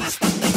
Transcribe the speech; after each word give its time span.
bastante. 0.00 0.47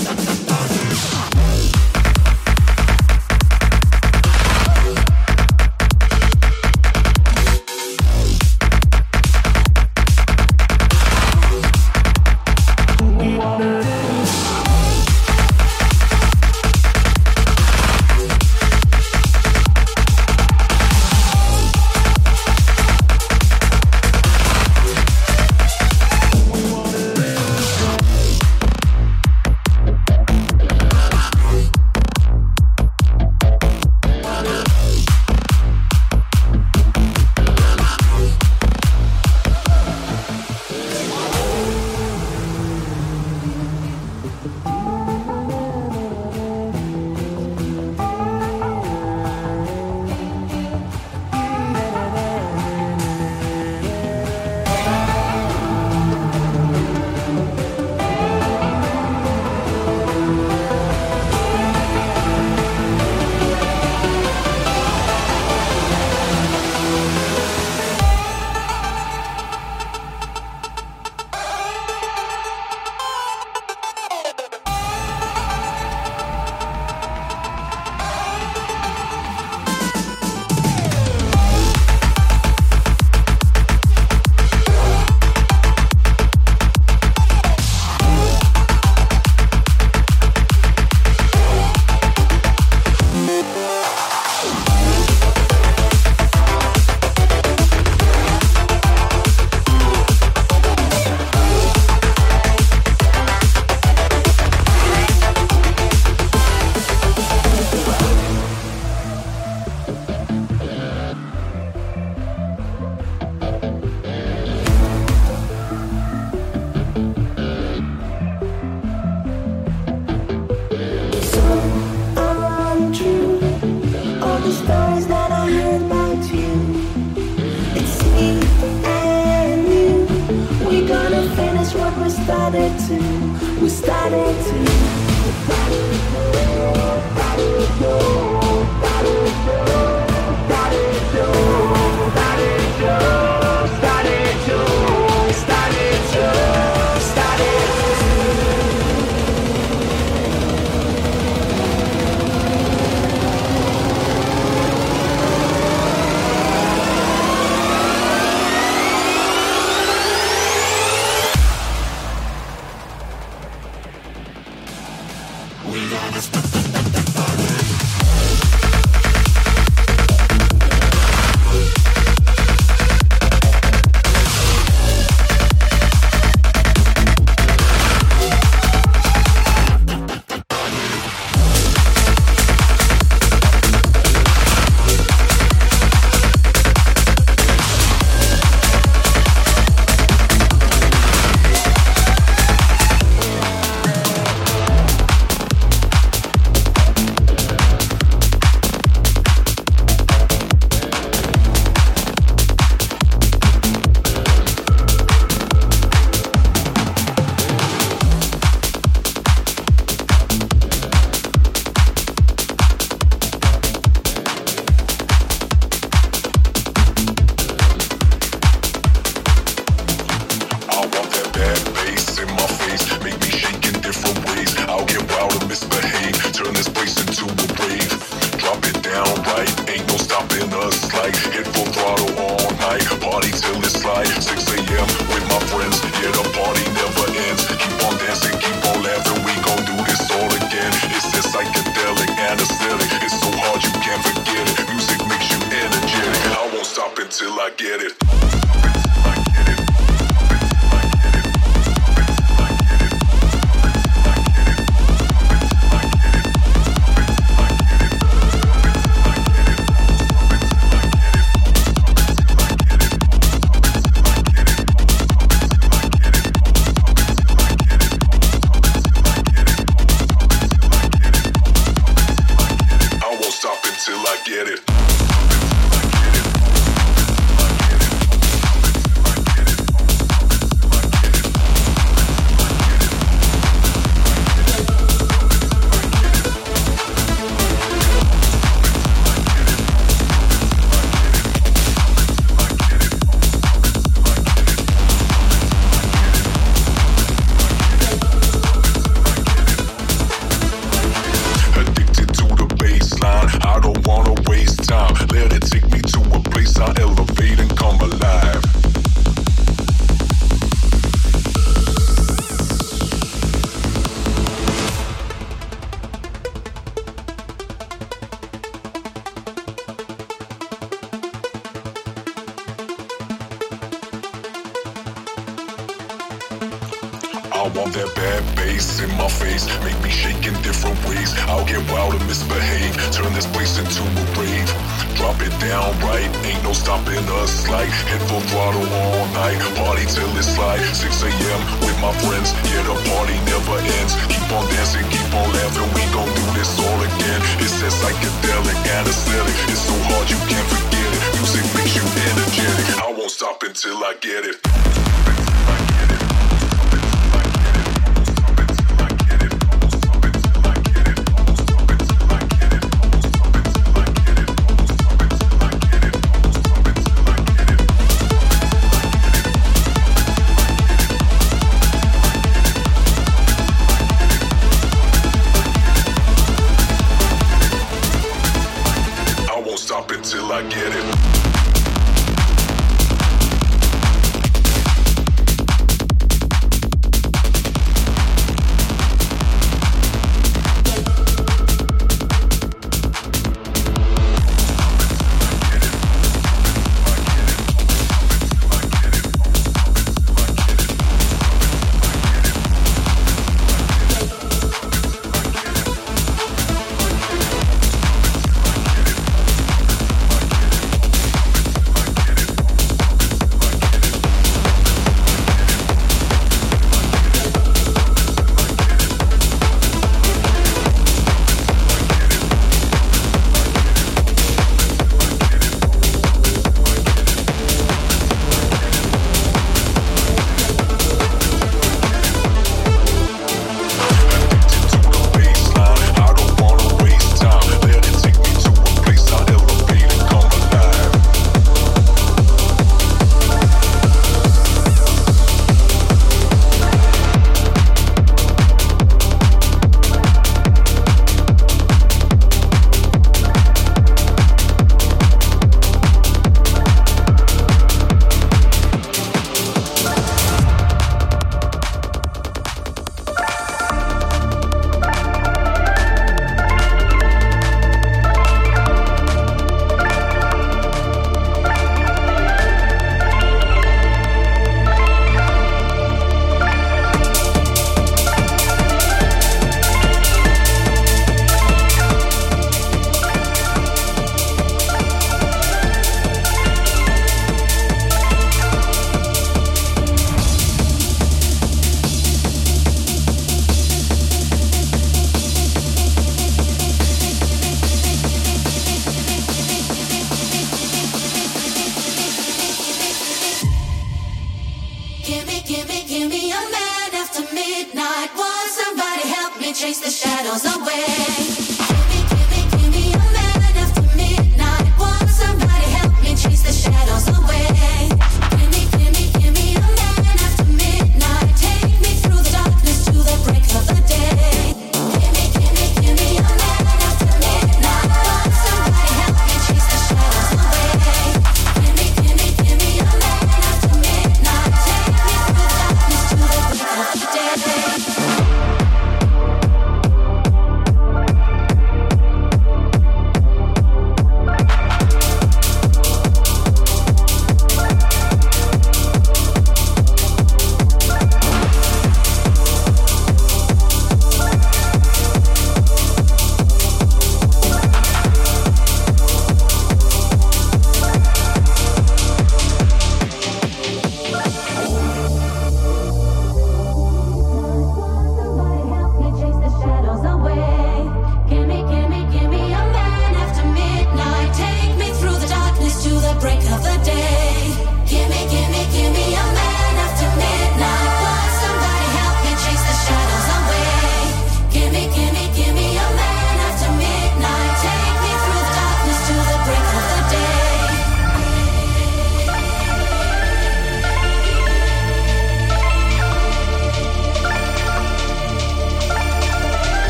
Till 233.52 233.64
it's 233.64 233.84
like 233.84 234.08
6 234.08 234.48
a.m. 234.56 234.88
with 235.12 235.26
my 235.28 235.40
friends. 235.52 235.76
Yeah, 236.00 236.12
the 236.16 236.24
party 236.36 236.64
never 236.72 237.06
ends. 237.28 237.44
Keep 237.48 237.84
on 237.88 237.98
dancing, 238.00 238.38
keep 238.40 238.60
on 238.72 238.84
laughing. 238.84 239.20
We 239.28 239.34
gon' 239.44 239.64
do 239.68 239.76
this 239.84 240.10
all 240.12 240.32
again. 240.32 240.72
It's 240.96 241.12
that 241.12 241.26
psychedelic 241.32 242.12
anesthetic. 242.32 242.90
It's 243.04 243.20
so 243.20 243.30
hard 243.44 243.60
you 243.64 243.74
can't 243.84 244.04
forget 244.04 244.46
it. 244.48 244.70
Music 244.70 245.00
makes 245.08 245.28
you 245.32 245.40
energetic. 245.52 246.24
I 246.40 246.50
won't 246.54 246.66
stop 246.66 246.98
until 246.98 247.34
I 247.40 247.52
get 247.58 247.82
it. 247.82 248.01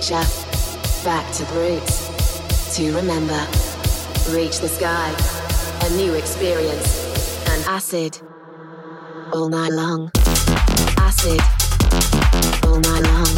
future, 0.00 0.24
back 1.04 1.30
to 1.32 1.44
roots, 1.54 2.74
to 2.74 2.94
remember, 2.94 3.38
reach 4.30 4.60
the 4.60 4.68
sky, 4.68 5.14
a 5.84 5.90
new 5.96 6.14
experience, 6.14 7.44
and 7.48 7.64
acid 7.66 8.18
all 9.32 9.48
night 9.48 9.72
long. 9.72 10.10
Acid 10.96 11.40
all 12.64 12.80
night 12.80 13.02
long. 13.12 13.34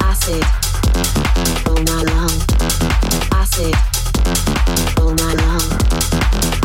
Acid 0.00 0.44
all 1.66 1.82
night 1.82 2.06
long. 2.12 2.36
Acid 3.32 3.74
all 4.98 5.14
night 5.14 5.36
long. 5.44 5.66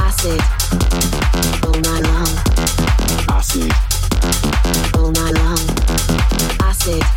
Acid 0.04 0.42
all 1.64 1.80
night 1.80 2.04
long. 2.04 2.32
Acid 3.30 3.72
all 4.96 5.12
night 5.12 5.34
long. 5.34 5.60
Acid. 6.60 7.17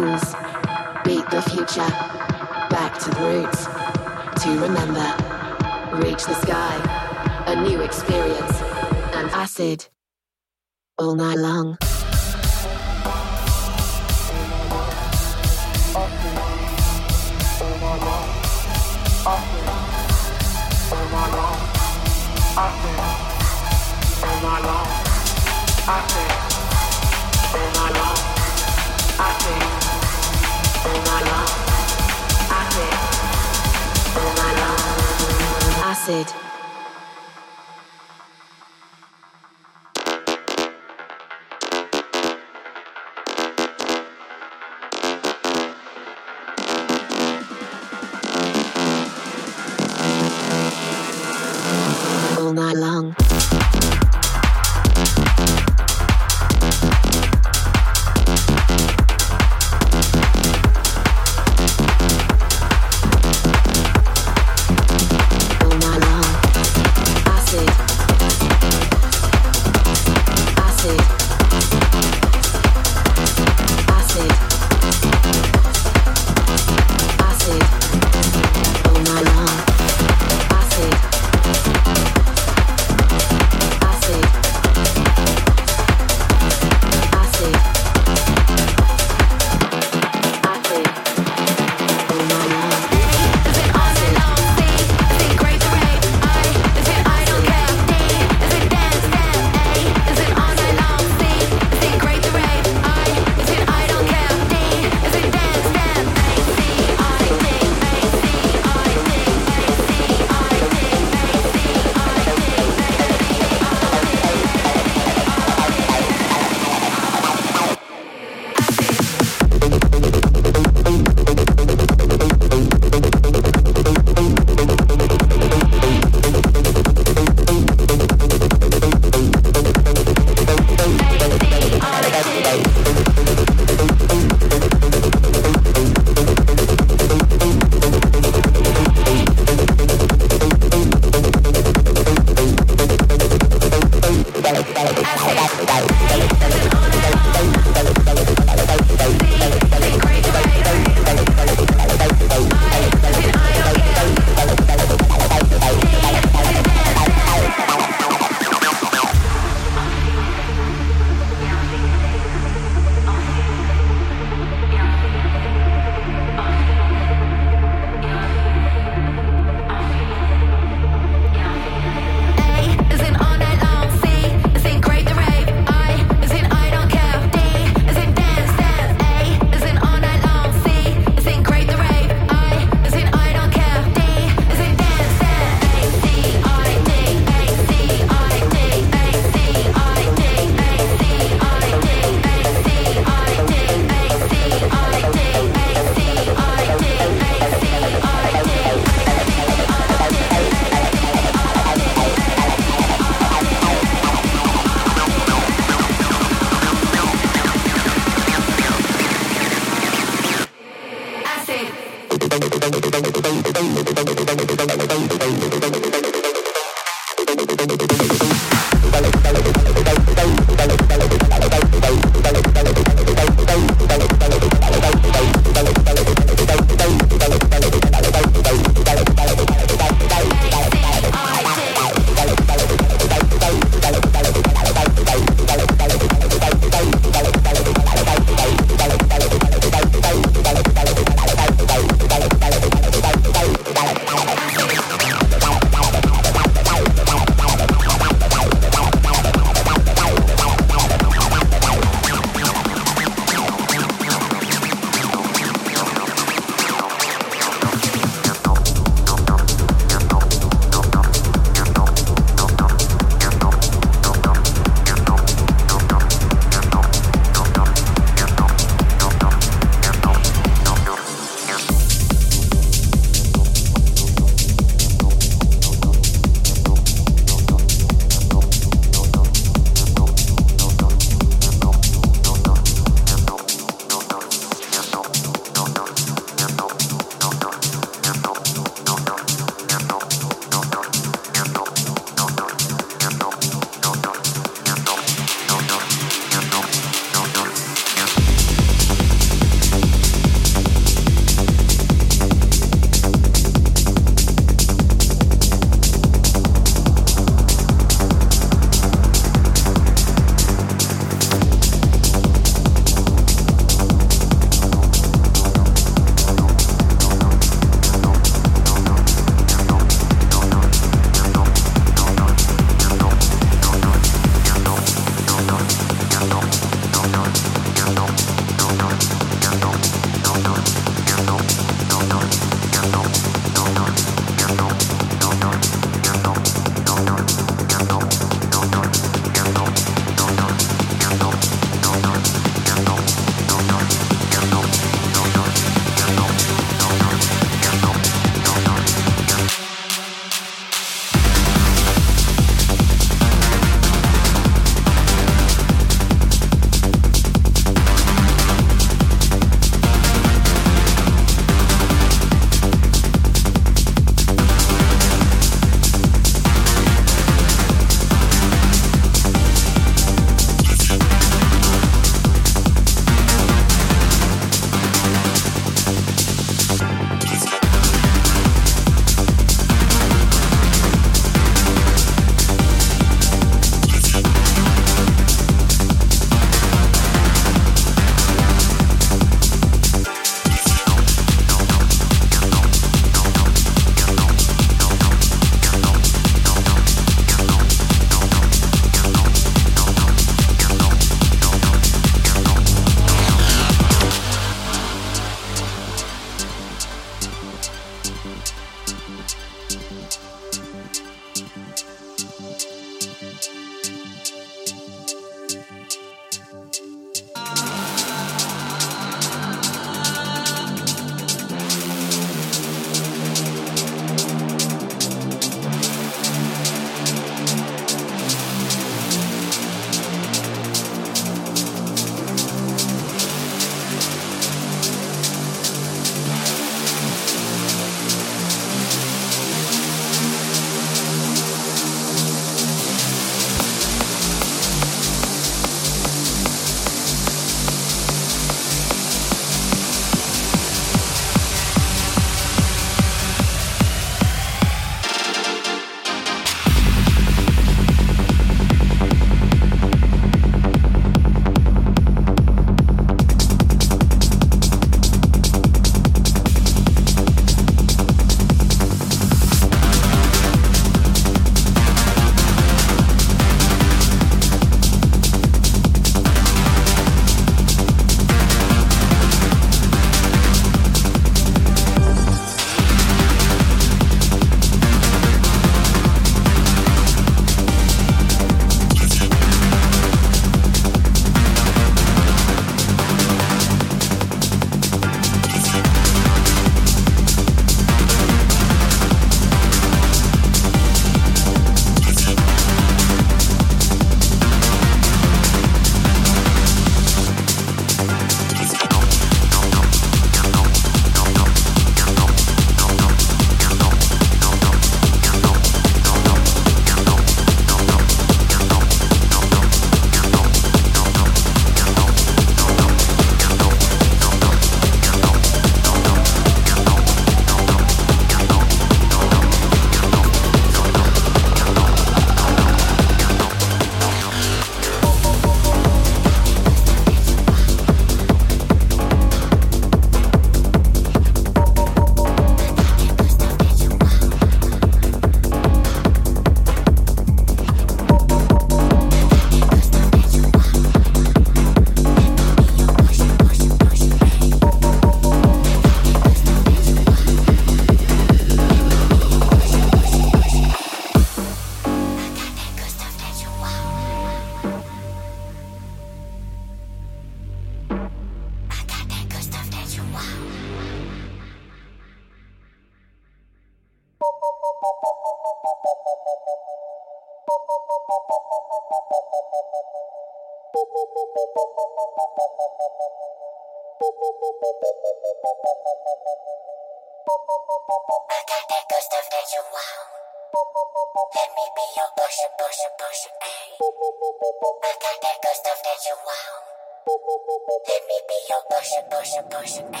Six, 599.67 600.00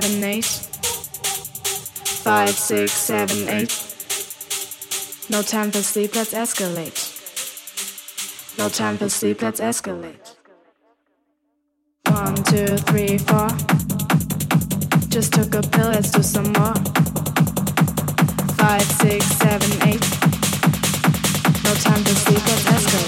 seven, 0.00 0.24
eight. 0.24 0.46
Five, 2.24 2.54
six, 2.56 2.92
seven, 2.92 3.46
eight. 3.50 3.72
No 5.28 5.42
time 5.42 5.70
for 5.70 5.82
sleep, 5.82 6.14
let's 6.14 6.32
escalate. 6.32 6.96
No 8.56 8.70
time 8.70 8.96
for 8.96 9.10
sleep, 9.10 9.42
let's 9.42 9.60
escalate. 9.60 10.36
One, 12.08 12.36
two, 12.36 12.78
three, 12.88 13.18
four. 13.18 13.48
Just 15.10 15.34
took 15.34 15.54
a 15.54 15.60
pill, 15.60 15.90
let's 15.90 16.10
do 16.10 16.22
some 16.22 16.50
more. 16.54 16.74
Five, 18.56 18.86
six, 19.02 19.26
seven, 19.44 19.72
eight. 19.88 20.04
No 21.64 21.72
time 21.86 22.02
to 22.02 22.14
sleep, 22.24 22.42
let's 22.48 22.64
escalate. 22.76 23.01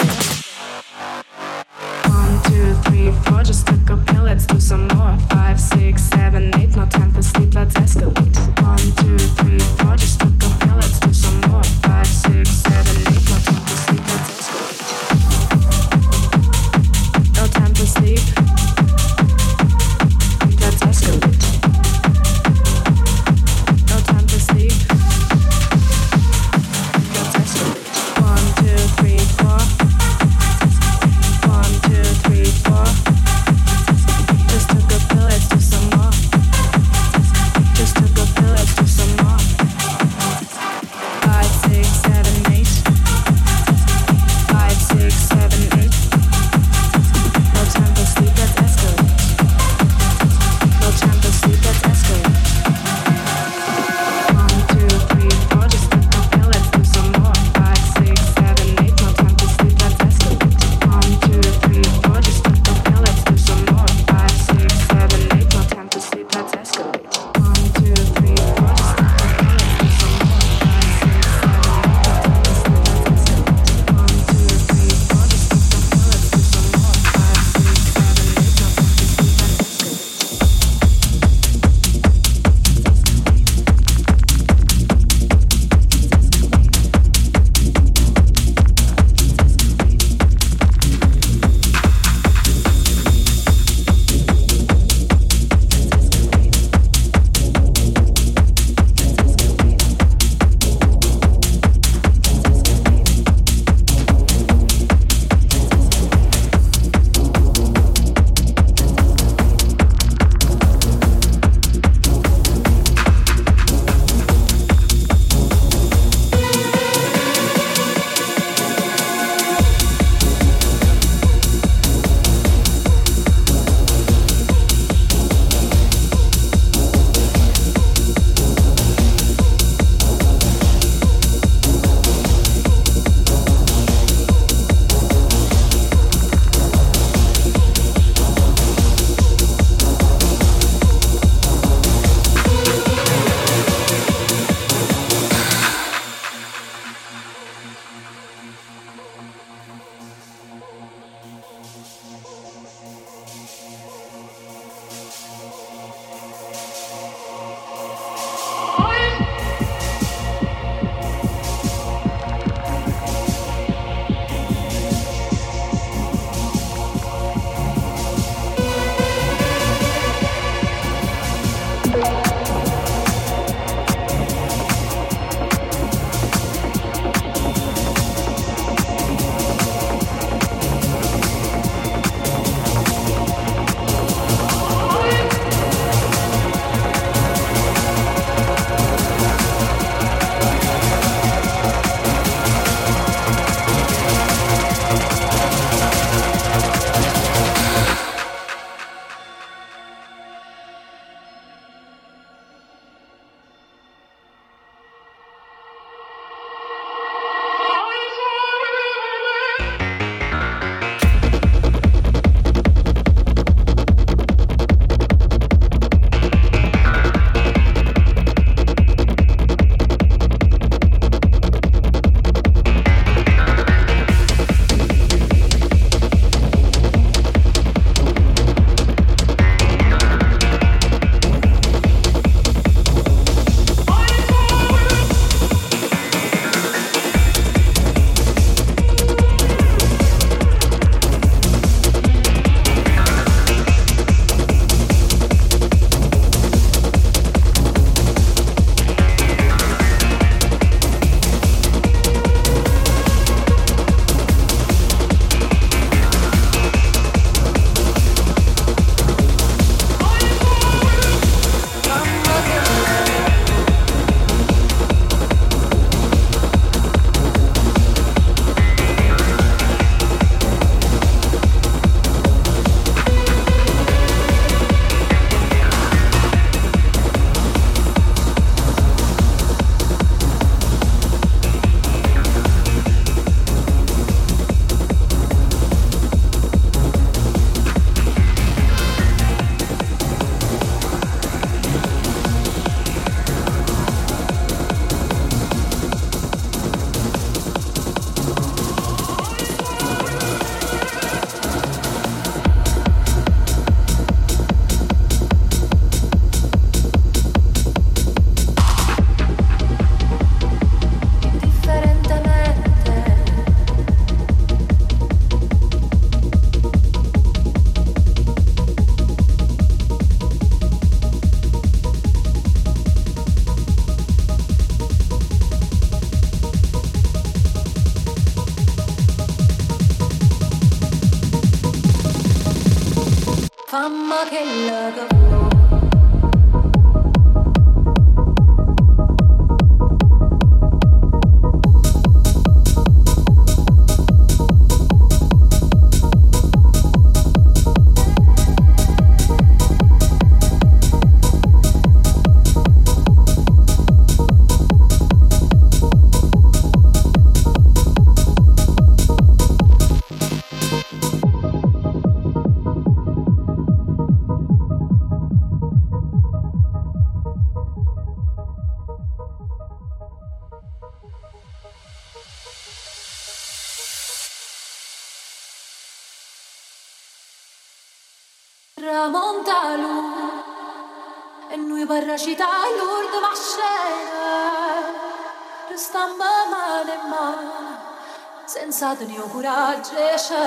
Coraggio 389.90 390.43